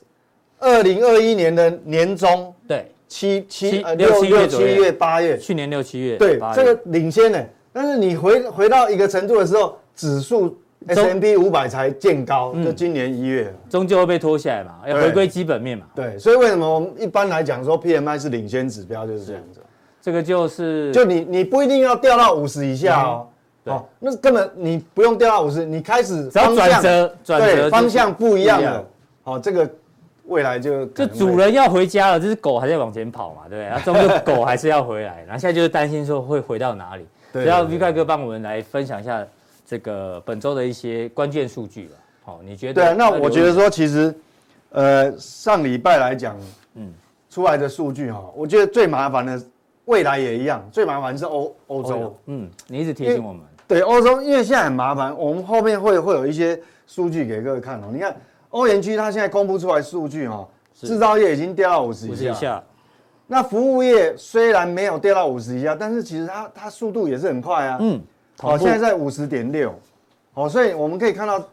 [0.57, 7.39] 二零二一年的年中，对，七七六六七月八月，去年六七月，对，这个领先呢。
[7.71, 15.85] 但是你回回到一个程度的时候，指数 S&P 五百才见高，就今年一月，终究会被拖下来嘛，要回归基本面嘛。
[15.95, 19.61] 对，所以为什么我们一般来讲说 PMI 是领先指标，就是这样子。
[20.01, 23.27] 这个就是，就你你不一定要掉到五十以下哦，
[23.63, 28.85] 哦，那根本你不用掉到五十，你开始只要转折，转折方向不一样了，
[29.23, 29.67] 哦，这个
[30.27, 33.65] 未来就就主人要回家了，这只狗还在往前跑嘛，对不对？
[33.65, 37.05] 然后终究狗还是要回来，然后现在就是担心说会回到哪里。
[37.33, 39.25] 只要 V 怪哥帮我们来分享一下
[39.65, 41.95] 这个本周的一些关键数据吧。
[42.23, 42.73] 好，你觉得？
[42.73, 44.13] 对啊，那我觉得说，其实，
[44.69, 46.37] 呃，上礼拜来讲，
[46.75, 46.93] 嗯，
[47.29, 49.41] 出来的数据哈，我觉得最麻烦的，
[49.85, 52.15] 未来也一样，最麻烦是欧欧洲。
[52.27, 53.41] 嗯，你一直提醒我们。
[53.67, 57.89] 对，欧洲，因为现在很麻烦，我们后面会会有一些数据给各位看哦。
[57.91, 58.15] 你看，
[58.51, 62.29] 欧元区它现在公布出来数据哈，制造业已经掉到五十以下。
[62.29, 62.63] 以下
[63.27, 67.77] 那服务业虽然没有掉到五十以下，但是其实它它速度也是很快啊。
[67.81, 67.99] 嗯，
[68.37, 69.73] 好，现在在五十点六，
[70.33, 71.43] 好，所以我们可以看到，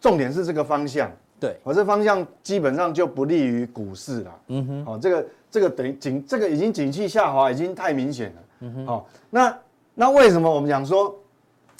[0.00, 1.10] 重点是这个方向。
[1.40, 4.40] 对，我这方向基本上就不利于股市了。
[4.48, 8.42] 嗯哼，好，这个这个等于景，这个已经景气下滑，已经太明显了。
[8.60, 9.58] 嗯哼，好，那
[9.94, 11.12] 那为什么我们讲说，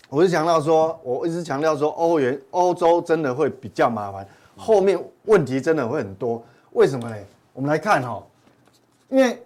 [0.09, 6.43] 我是强调说，我一直强调说，欧元欧洲真的会比较麻烦，后面问题真的会很多。
[6.73, 7.17] 为什么呢？
[7.53, 8.21] 我们来看哈，
[9.11, 9.41] 因为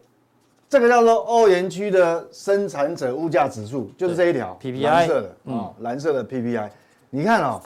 [0.68, 6.68] 这个叫做欧元区的生产者物价指数，就是这一条 PPI 蓝色的啊，嗯、蓝色的 PPI，
[7.10, 7.60] 你看哦，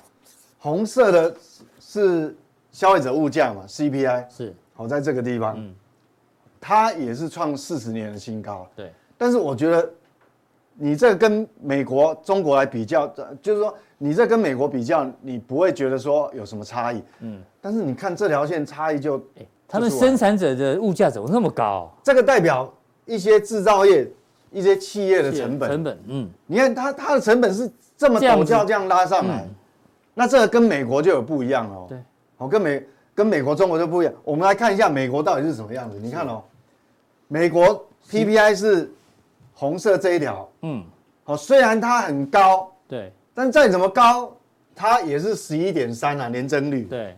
[0.59, 1.35] 红色的
[1.79, 2.37] 是。
[2.73, 5.75] 消费者物价嘛，CPI 是好在这个地方，嗯，
[6.61, 8.93] 它也是创四十年的新高，对。
[9.19, 9.91] 但是我觉得，
[10.75, 13.09] 你这跟美国、中国来比较，
[13.43, 17.43] 就是说你这跟美国比较，你不会觉得说有什么差异，嗯。
[17.61, 21.93] 但是你看这条线差异就，哎，他们生产者的物价怎么那么高？
[22.05, 22.73] 这个代表
[23.11, 24.09] 一些制造业、
[24.53, 26.31] 一些企业的成本，成本，嗯。
[26.47, 29.47] 你看它它的成本是这么陡峭这样拉上来，
[30.15, 31.99] 那这个跟美国就有不一样哦，对。
[32.39, 34.15] 哦，跟美跟美国、中国就不一样。
[34.25, 35.99] 我们来看一下美国到底是什么样子。
[36.01, 36.43] 你看哦，
[37.29, 38.91] 美国 PPI 是
[39.53, 40.83] 红色这一条，嗯，
[41.25, 44.35] 好，虽然它很高，对，但再怎么高，
[44.75, 46.85] 它也是十一点三啊，年增率。
[46.85, 47.15] 对，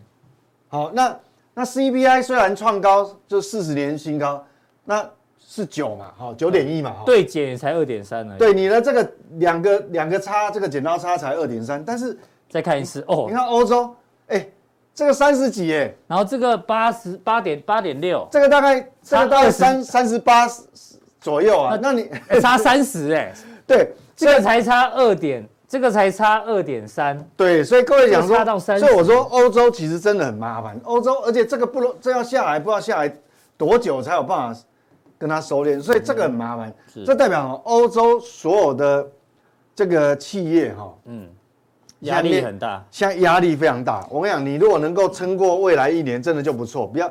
[0.69, 1.17] 好，那
[1.55, 4.45] 那 CPI 虽然创高，就四十年新高，
[4.85, 5.09] 那
[5.55, 8.35] 是九嘛，好，九点一嘛，对减也才二点三呢。
[8.39, 12.17] 对，你的这个两个两个差，这个剪刀差才二点三，但是
[12.49, 13.95] 再看一次哦，你看欧洲，
[14.29, 14.49] 哎。
[14.95, 20.47] 这个三十几耶，然后这个八十八点八点六，这个大概这个大概三三十八
[21.19, 21.79] 左右啊。
[21.81, 22.11] 那你
[22.43, 23.33] 差三十哎，
[23.67, 27.19] 对，这个才差二点，这个才差二点三。
[27.35, 30.79] 对，所以各位讲说，差到所以我说欧洲其实真的很麻烦。
[30.85, 33.11] 欧洲，而且这个不能，这要下来不知道下来
[33.57, 34.61] 多久才有办法
[35.23, 36.75] 跟他收敛，所以这个很麻烦。
[37.07, 39.07] 这代表欧洲所有的
[39.73, 41.29] 这个企业哈，嗯。
[42.01, 44.05] 压力很大，现在压力非常大。
[44.11, 46.85] 我跟你讲，你如果能够撑过未来一年，真的就不错。
[46.85, 47.09] 不要，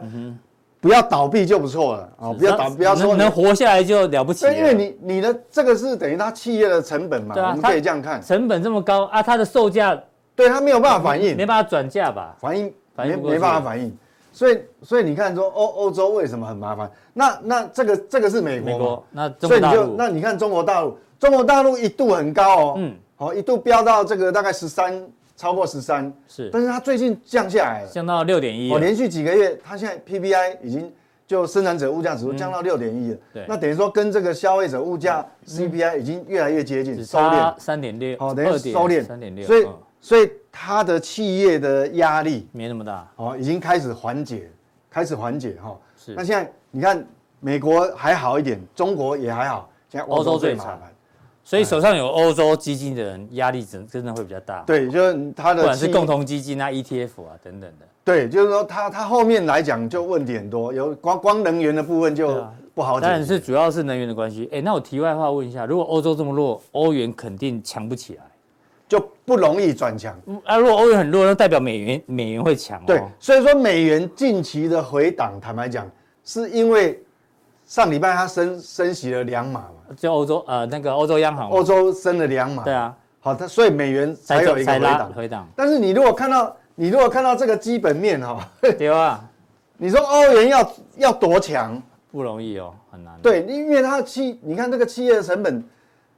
[0.82, 2.34] 不要倒闭就不错了啊！
[2.34, 4.46] 不要倒，不要说能活下来就了不起。
[4.48, 8.22] 因为你你的这个是等于他企业的成本嘛，我们可以这样看。
[8.22, 9.98] 成本这么高啊，它的售价
[10.36, 12.36] 对它没有办法反应，没办法转嫁吧？
[12.42, 13.98] 反应没没办法反应。
[14.32, 16.90] 所以所以你看说欧欧洲为什么很麻烦？
[17.14, 22.96] 那那这个这个是美国，那所以你就那你看中国大陆，中国大陆一度很高哦，嗯。
[23.18, 25.00] 哦，一度飙到这个大概十三，
[25.38, 28.74] 超过十三，是，但是它最近降下来了，降到六点一。
[28.74, 30.92] 哦，连续几个月，它现在 PPI 已经
[31.28, 33.18] 就生产者物价指数降到六点一了。
[33.32, 37.54] 对，那等于说跟这个消费者物价 CPI 已经越来越接近，收敛。
[37.60, 39.04] 三点六，好，等于收敛。
[39.04, 39.68] 三点六，所以
[40.02, 44.50] 所以它的企业的压力没那么大，哦，已经开始缓解，
[44.90, 45.78] 开始缓解哈。
[45.96, 47.08] 是，那现在你看
[47.40, 50.82] 美国还好一点，中国也还好，现在欧洲最麻烦。
[51.44, 54.64] 所以手上有欧洲基金的人，压力真真的会比较大。
[54.64, 57.86] 对，就是他的不管是共同基金啊、ETF 啊等等的。
[58.04, 63.02] 对，就是说他他后面来讲就问题很多，有光光能源的部分就不好讲。
[63.02, 64.50] 当然是主要是能源的关系。
[64.52, 68.24] 哎，那我题外话问一下，如果欧洲这么弱，欧元肯定强不起来，
[68.92, 70.14] 就不容易转强。
[70.44, 72.84] 啊，如果欧元很弱，那代表美元美元会强哦。
[72.86, 75.90] 对，所以说美元近期的回档，坦白讲，
[76.26, 77.02] 是因为。
[77.64, 82.66] 上礼拜它升升息了两码嘛，就欧洲呃那个欧洲央行，欧洲升了两码。
[82.66, 85.14] 对啊，好，它所以美元才有一个回档。
[85.14, 85.48] 回档。
[85.56, 89.24] 但是你如果看到你如果看到这个基本面哈，对啊，
[89.78, 93.18] 你说欧元要要多强不容易哦，很难。
[93.22, 95.64] 对，因为它的企，你看这个企业的成本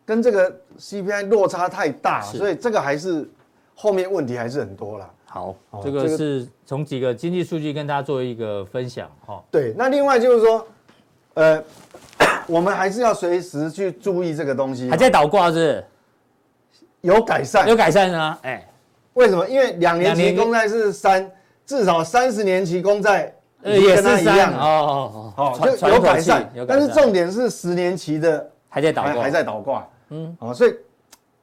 [0.06, 3.30] 跟这个 CPI 落差太大，所以这个还是
[3.76, 5.10] 后面问题还是很多啦。
[5.26, 9.44] 好，这个是从几个经济数据跟大家做一个分享哈。
[9.50, 10.66] 对，那另外就是说。
[11.36, 11.60] 呃，
[12.46, 14.88] 我们还是要随时去注意这个东西。
[14.88, 15.84] 还在倒挂是，
[16.72, 16.86] 是？
[17.02, 17.68] 有改善？
[17.68, 18.38] 有改善啊？
[18.44, 18.68] 哎、欸，
[19.16, 19.48] 为什么？
[19.48, 21.28] 因为两年期公债是三，
[21.66, 26.48] 至少三十年期公债也跟它一样哦哦哦，就有改善。
[26.68, 29.88] 但是重点是十年期的还在倒挂，还在倒挂。
[30.14, 30.76] 嗯，哦，所以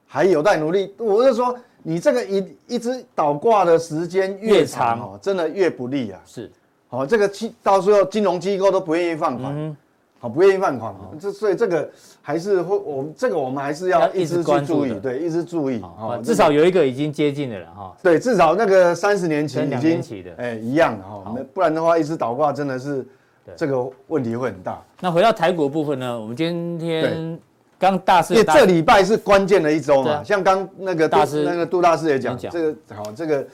[0.06, 0.94] 还有待努力。
[0.96, 6.20] 我是说，你这个一一直倒挂的时间越长，哦，真的越不利啊。
[6.24, 6.50] 是。
[6.90, 9.76] 哦，这个期到时候金融机构都不愿意放款，
[10.18, 11.88] 好，不愿意放款，这所以这个
[12.20, 15.80] 还是会，我们这个我们还是要一直去注意，对，一直注意，
[16.24, 20.02] 至少有一个已经接近的了哈，对，至少那个三十年期已经
[20.36, 23.06] 哎一样的哈，不然的话一直倒挂真的是
[23.54, 24.82] 这个问题会很大。
[25.00, 27.38] 那回到台股部分呢，我们今天
[27.80, 33.44] 刚大师，因为这礼拜是关键的一周嘛，像刚那个大师那个杜大师也讲，这个好这个。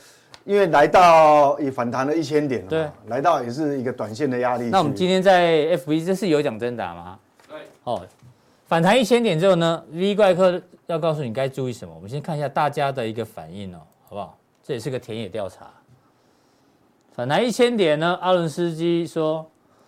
[0.45, 4.67] 因为来到也反弹了一千点了，对，来到也是一个短线的压力。
[4.71, 7.19] 那我们今天在 FB 这是有奖真打吗？
[7.49, 8.07] 对，哦，
[8.69, 11.93] 反弹一千点之后呢，V 怪客要告诉你该注意什么？
[11.93, 14.39] 我们先看一下大家的一个反应哦，好不好？
[14.62, 15.69] 这也是个田野调查。
[17.12, 19.45] 反弹一千点呢，阿伦斯基说，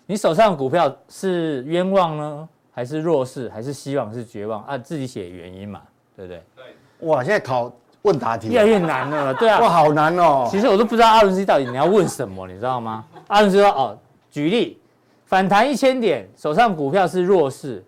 [0.07, 4.63] 你手上的股票是冤枉呢，还是弱势，还是希望，是绝望？
[4.63, 5.83] 啊，自己写原因嘛，
[6.15, 6.41] 对不对？
[6.55, 7.09] 对。
[7.09, 7.73] 哇，现在考。
[8.03, 10.47] 问答题越来越难了，对啊，哇，好难哦。
[10.49, 13.05] 其实我都不知道阿伦斯基到底你要问什么，你知道吗？
[13.27, 13.99] 阿伦斯基说哦，
[14.31, 14.79] 举例，
[15.27, 17.85] 反弹一千点，手上股票是弱势，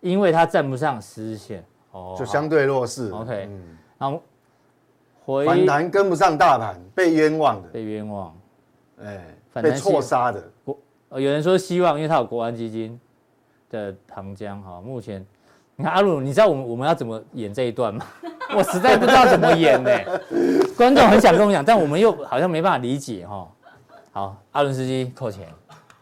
[0.00, 3.10] 因为它站不上十日线，哦，就相对弱势。
[3.10, 4.20] OK，嗯，好，
[5.26, 8.34] 回反弹跟不上大盘，被冤枉的，被冤枉，
[9.04, 9.22] 哎，
[9.52, 10.42] 被错杀的。
[10.64, 10.76] 国，
[11.10, 12.98] 有人说希望，因为他有国安基金
[13.70, 15.24] 的糖浆，哈，目前。
[15.76, 18.04] 你看阿鲁，你知道我们我们要怎么演这一段吗？
[18.54, 19.90] 我实在不知道怎么演呢。
[20.76, 23.48] 观众很想跟我讲，但我们又好像没办法理解哈。
[24.12, 25.48] 好，阿伦斯基扣钱。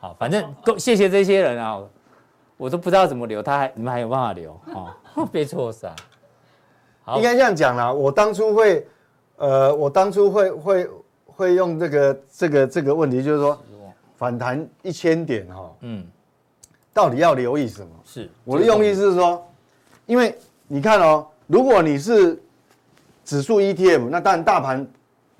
[0.01, 1.81] 好，反正都谢谢这些人啊，
[2.57, 5.27] 我都不知道怎么留，他还你们还有办法留哦？
[5.31, 5.95] 被错杀。
[7.17, 8.87] 应该这样讲啦，我当初会，
[9.37, 10.91] 呃，我当初会会
[11.25, 13.57] 会用这个这个这个问题，就是说
[14.17, 16.05] 反弹一千点哈，嗯，
[16.99, 17.89] 到底要留意什么？
[18.05, 19.45] 是我的用意是说。
[20.05, 22.43] 因为你看哦，如果你是
[23.25, 24.85] 指数 ETF，那当然大盘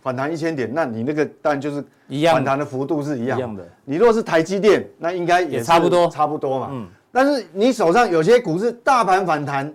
[0.01, 3.37] 反弹一千点，那你那个当然就是一样，反弹的幅度是一样的。
[3.37, 3.69] 一样的。
[3.85, 6.69] 你如果是台积电，那应该也差不多，差不多嘛。
[6.71, 6.87] 嗯。
[7.11, 9.75] 但是你手上有些股是大盘反弹，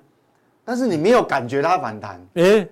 [0.64, 2.66] 但是你没有感觉它反弹，诶，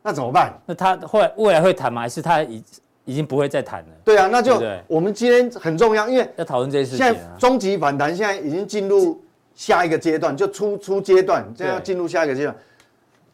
[0.00, 0.52] 那怎么办？
[0.64, 2.02] 那它会未来会弹吗？
[2.02, 2.62] 还是它已
[3.08, 3.88] 已经不会再弹了？
[4.04, 6.98] 对啊，那就我们今天很重要，因为要讨论这些事情。
[6.98, 9.20] 现在终极反弹现在已经进入。
[9.58, 12.56] 下一个阶段就初初阶段，这样要进入下一个阶段。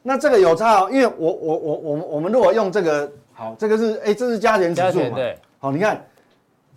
[0.02, 5.16] 那这个有差哦，因为我我我我们我们如果用这个好，这个是哎，这是加权指数嘛？
[5.16, 5.38] 对。
[5.58, 6.02] 好，你看，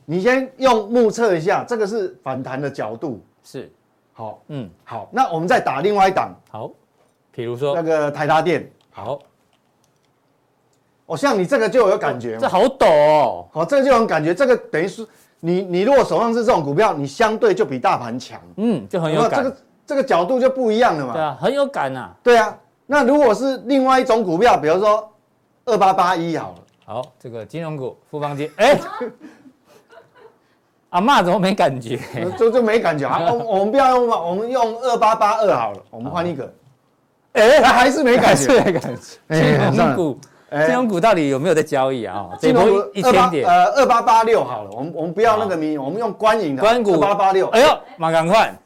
[0.04, 3.24] 你先用目测一下，这个是反弹的角度。
[3.42, 3.72] 是。
[4.12, 6.36] 好，嗯，好，那我们再打另外一档。
[6.50, 6.70] 好，
[7.32, 8.70] 比如说那个台达电。
[8.92, 9.18] 好。
[11.08, 12.38] 哦，像你这个就有感觉。
[12.38, 13.48] 这好陡哦。
[13.52, 15.06] 好，这个就有感觉，这个等于是。
[15.40, 19.44] 你你如果手上是这种股票，你相对就比大盘强，嗯，就很有感。
[19.44, 21.14] 这个这个角度就不一样了嘛。
[21.14, 22.10] 对啊，很有感呐。
[22.24, 25.08] 对啊，那如果是另外一种股票，比如说
[25.66, 26.56] 二八八一好了。
[26.86, 28.80] 好，这个金融股富邦金，哎，
[30.90, 32.00] 阿嬷怎么没感觉？
[32.36, 33.32] 就就没感觉啊。
[33.32, 36.52] 我我们不要用我们用二八八二好了，我们换一个。
[37.34, 39.70] 哎，他还是没感觉，没感觉。
[39.70, 40.20] 金融股。
[40.50, 42.30] 金融股到底有没有在交易啊？
[42.40, 46.62] 金融股一千点，呃，二八八六好了，我们我们不要那个名，我们用官营的。
[46.62, 47.48] 官股二八八六。
[47.50, 48.58] 哎呦，马赶快，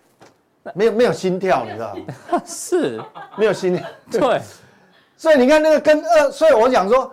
[0.76, 2.42] 没有没有心跳，你知道吗？
[2.46, 3.02] 是，
[3.36, 3.88] 没有心跳。
[4.30, 4.42] 对，
[5.18, 7.12] 所以你看那个跟二，所以我讲说，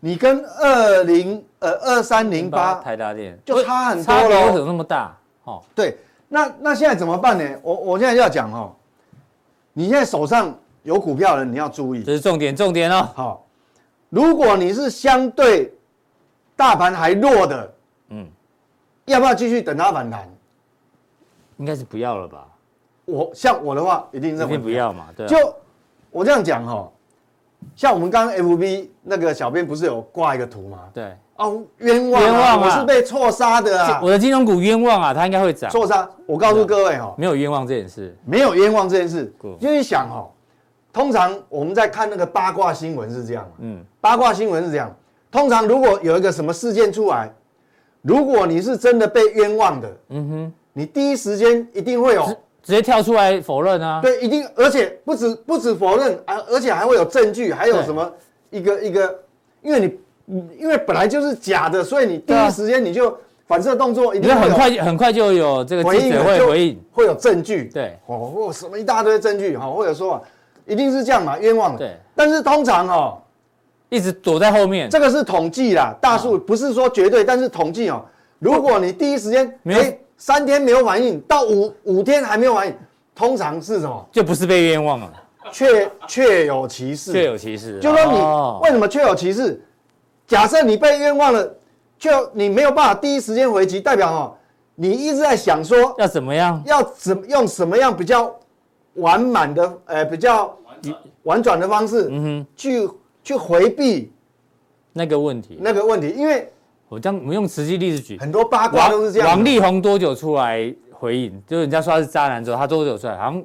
[0.00, 5.16] 你跟二零呃二三零八台达电就差很多了，差别为什么那么大？
[5.44, 5.96] 哦，对，
[6.28, 7.44] 那那现在怎么办呢？
[7.62, 8.70] 我我现在就要讲哦，
[9.72, 13.08] 你现在手上有股票的，你要注意，这是重点重点哦。
[13.14, 13.46] 好。
[14.10, 15.72] 如果你是相对
[16.56, 17.72] 大盘还弱的，
[18.08, 18.26] 嗯，
[19.06, 20.28] 要不要继续等它反弹？
[21.56, 22.46] 应该是不要了吧。
[23.04, 25.06] 我像我的话，一定认为不要嘛。
[25.16, 25.36] 对，就
[26.10, 26.90] 我这样讲哈，
[27.76, 30.78] 像我们刚刚 FB 那个小编不是有挂一个图吗？
[30.92, 34.00] 对，哦，冤枉，冤枉，我是被错杀的啊！
[34.02, 35.70] 我的金融股冤枉啊，它应该会涨。
[35.70, 40.28] 错杀，我告诉各位哈，没有冤枉这件事，没有冤枉这件事，因为想哈。
[40.92, 44.94] 通常我们在看那个八卦新闻是这样，嗯，八卦新闻是这样。
[45.30, 47.32] 通常如果有一个什么事件出来，
[48.02, 54.00] 如果你是真的被冤枉的，嗯哼，你第一时间一定会有直，直接跳出来否认啊。
[54.02, 58.12] 对，一定，而且不止不止否认，而而且还会有证据，还有什么
[58.50, 59.16] 一个一个，
[59.62, 59.78] 因为
[60.24, 70.20] 你因为本来就是假的，所以你第一时间你就反射动作一定会很快很快就有这个记者会回应，会有证据，对，哦，什么一大堆证据，哈，或者说。
[70.70, 71.78] 一定是这样嘛，冤枉的。
[71.78, 73.18] 对，但是通常哦，
[73.88, 74.88] 一直躲在后面。
[74.88, 78.04] 这个是统计啦，大数不是说绝对，但是统计哦。
[78.38, 82.74] 如果你第一时间没三天没有反应，到五五天还没有反应，
[83.14, 84.08] 通常是什么？
[84.12, 85.12] 就不是被冤枉了，
[85.50, 87.12] 确确有其事。
[87.12, 87.80] 确有其事。
[87.80, 89.60] 就说你为什么确有其事？
[90.26, 91.52] 假设你被冤枉了，
[91.98, 94.36] 就你没有办法第一时间回击，代表哦，
[94.76, 98.32] 你一直在想说要怎么样，要怎用什么样比较
[98.94, 100.56] 完满的，呃，比较。
[101.24, 102.88] 婉转的方式，嗯哼，去
[103.22, 104.12] 去回避
[104.92, 106.52] 那个问题，那个问题，因为
[106.88, 109.28] 我将我们用实际例子举，很多八卦都是这样。
[109.28, 111.42] 王力宏多久出来回应？
[111.46, 113.16] 就是人家说他是渣男之后，他多久出来？
[113.16, 113.44] 好像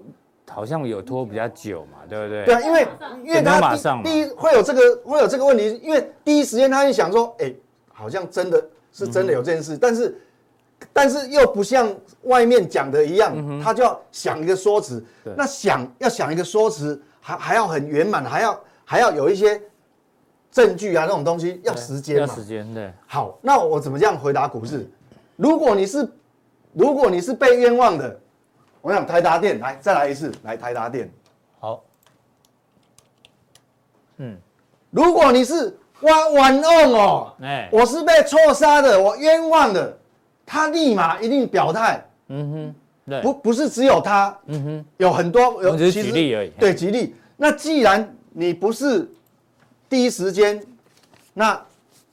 [0.49, 2.45] 好像有拖比较久嘛，对不对？
[2.45, 2.87] 对啊，因为
[3.25, 7.53] 因为他马上第一会有这个会有这个问题，因为第一时间他就想说，哎，
[7.91, 8.63] 好像真的
[8.93, 10.21] 是真的有这件事，嗯、但是
[10.93, 15.03] 但是又不像外面讲的一样，嗯、他就要想一个说辞。
[15.35, 19.59] 那想要想一个说辞，还还要很圆满，还要还要有一些
[20.51, 22.27] 证据啊，那种东西要时间嘛。
[22.27, 22.93] 要时间，对。
[23.07, 24.87] 好，那我怎么这样回答股市？
[25.35, 26.07] 如果你是
[26.71, 28.19] 如果你是被冤枉的，
[28.79, 31.11] 我想台达电来再来一次，来台达电。
[31.59, 31.83] 好。
[34.17, 34.37] 嗯，
[34.91, 39.97] 如果你是哇冤枉哦，哎，我是被错杀的，我冤枉的，
[40.45, 42.05] 他立马一定表态。
[42.27, 42.75] 嗯哼，对，
[43.21, 46.49] 不不是只有他，嗯哼，有很多有，只是举例而已。
[46.59, 47.15] 对，举例。
[47.37, 49.09] 那既然你不是
[49.87, 50.61] 第一时间，
[51.33, 51.61] 那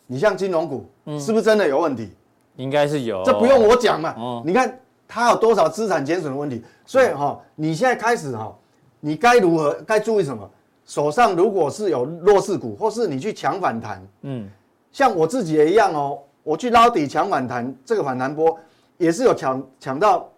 [0.06, 0.86] 你像金融股，
[1.18, 2.10] 是不是真的有问题？
[2.56, 4.14] 应该是有，这不用我讲嘛。
[4.18, 4.78] 哦，你看
[5.08, 8.54] 它有多少资产减损的问题，所以哈，你现在开始哈，
[9.00, 10.48] 你该如何该注意什么？
[10.84, 14.50] 手上如果是有弱势股，或是你去抢反弹，嗯，
[14.90, 18.58] 像我自己也一样哦，我去捞底抢反弹，这个反弹波
[18.98, 20.28] 也是有抢抢到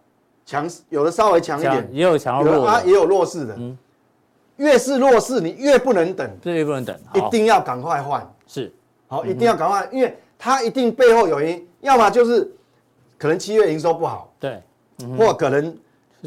[0.44, 3.76] 强，有的稍微强一点，也有强弱啊，也有弱势的，嗯，
[4.56, 8.72] 越是弱势你越不能等，越不能等，一定要赶快换，是，
[9.06, 12.50] 好，一定要赶快，因为它一定背后有原因，要么就是
[13.18, 14.62] 可能七月营收不好，对，
[15.18, 15.76] 或可能。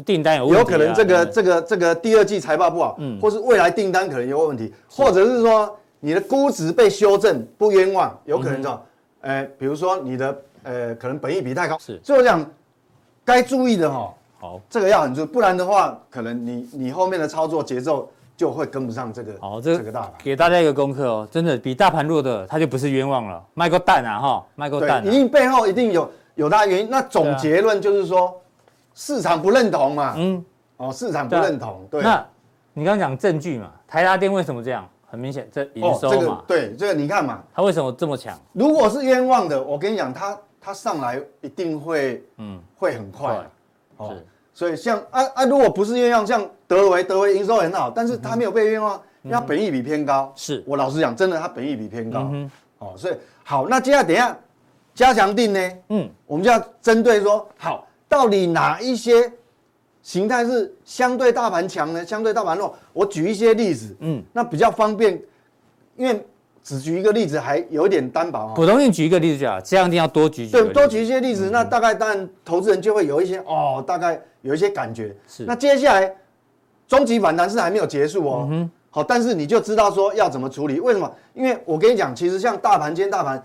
[0.06, 8.80] 订单有问题，有可能这个这个这个第二季财报不好，嗯，或是未来订单可能有问题，或者是说你的估值被修正不冤枉，有可能说，
[9.22, 12.48] 呃，比如说你的呃可能本益比太高，是，所以我讲
[13.28, 28.34] 该注意的哈，好，这个要很注意，不然的话，可能你你后面的操作节奏就会跟不上这个，好，这个大盘，给大家一个功课哦，真的比大盘弱的，它就不是冤枉了，卖个蛋啊哈，卖个蛋，一定背后一定有有它原因，那总结论就是说。
[29.00, 30.14] 市场不认同嘛？
[30.16, 30.44] 嗯，
[30.76, 31.86] 哦，市场不认同。
[31.88, 32.26] 对，那
[32.72, 33.70] 你刚刚讲证据嘛？
[33.86, 34.84] 台达电为什么这样？
[35.08, 36.16] 很明显，这营收嘛。
[36.16, 38.36] 哦，这个、对，这个你看嘛，它为什么这么强？
[38.52, 40.36] 如果是冤枉的，我跟你讲，它
[40.68, 43.42] 它上来一定会，嗯，会很快。
[43.96, 44.14] 哦，
[44.52, 50.30] 所以像啊啊，如果不是冤枉，像德维，德维营收很好，但是它没有被冤枉，嗯、因为它本益比偏高。
[50.36, 52.28] 是我老实讲，真的，它本益比偏高。
[52.30, 52.50] 嗯。
[52.80, 53.14] 哦，所以
[53.44, 54.38] 好，那接下来等一下
[54.94, 55.72] 加强定呢？
[55.88, 57.88] 嗯，我们就要针对说好。
[58.06, 59.32] 到底哪一些
[60.02, 62.04] 形态是相对大盘强呢？
[62.04, 62.76] 相对大盘弱？
[62.92, 65.18] 我举一些例子，嗯，那比较方便，
[65.96, 66.26] 因为
[66.68, 68.52] 只举一个例子还有一点单薄。
[68.54, 70.46] 普通性举一个例子就好，这样一定要多举。
[70.48, 75.16] 对，多举一些例子，嗯、那大概当然投资人就会有一些哦，大概有一些感觉。
[75.26, 75.44] 是。
[75.44, 76.12] 那接下来
[76.86, 80.78] 终极反弹是还没有结束哦，好，但是你就知道说要怎么处理。
[80.78, 81.10] 为什么？
[81.32, 83.42] 因为我跟你讲，其实像大盘，今天大盘。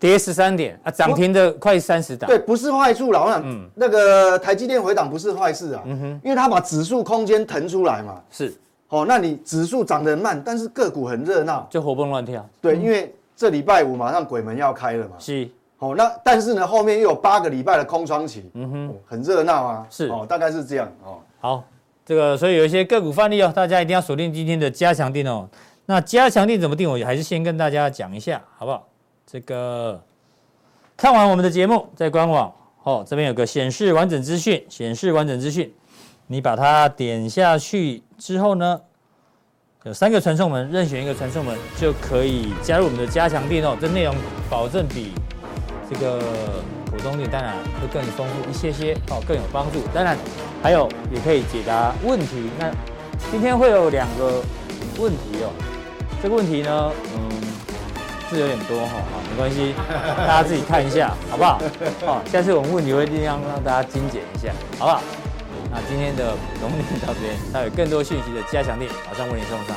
[0.00, 2.28] 跌十三点啊，涨停的快三十档。
[2.28, 3.22] 对，不是坏处啦。
[3.24, 5.82] 我想，嗯，那个台积电回档不是坏事啊。
[5.86, 8.20] 嗯哼，因为它把指数空间腾出来嘛。
[8.30, 8.52] 是。
[8.88, 12.46] 哦，那你指数涨得慢，但是个股很热闹，就活蹦乱跳。
[12.60, 15.16] 对，因为这礼拜五马上鬼门要开了嘛。
[15.18, 15.48] 是。
[15.78, 18.48] 哦，那但是呢，后面又有八个礼拜的空窗期。
[18.54, 19.86] 嗯哼，很热闹啊。
[19.90, 20.08] 是。
[20.08, 20.90] 哦，大概是这样。
[21.04, 21.64] 哦，好，
[22.06, 25.48] 这个所以有一些个股范例哦，大家一定要锁定今天的加强定哦。
[25.86, 26.88] 那加强定怎么定？
[26.88, 28.86] 我还是先跟大家讲一下，好不好？
[29.26, 30.00] 这个
[30.96, 32.50] 看完我们的节目，在官网
[32.84, 35.70] 哦，这边有个显示完整资讯，显示完整资讯，
[36.26, 38.80] 你把它点下去之后呢，
[39.84, 43.76] 有三个传送门，任选一个传送门就可以加入我们的加强錠哦。
[43.80, 44.14] 这内容
[44.48, 45.12] 保证比
[45.90, 46.20] 这个
[46.86, 49.80] 普通錠当然会更丰富一些些哦，更有帮助。
[49.92, 50.16] 当然
[50.62, 52.50] 还有也可以解答问题。
[52.58, 52.70] 那
[53.30, 54.42] 今天会有两个
[54.98, 55.52] 问题哦，
[56.22, 57.44] 这个问题呢，嗯。
[58.30, 59.74] 是有点多哈，好，没关系，
[60.26, 61.60] 大家自己看一下，好不好？
[62.04, 65.02] 好，下次我们问题会尽量让大家精简一下，好不好？
[65.74, 69.76] 那今天的龙年到这边，还有更多讯息的加强店，马上为您送上。